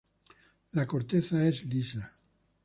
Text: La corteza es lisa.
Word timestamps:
La 0.73 0.87
corteza 0.87 1.47
es 1.47 1.63
lisa. 1.63 2.17